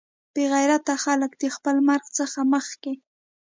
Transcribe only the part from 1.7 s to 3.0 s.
مرګ څخه مخکې.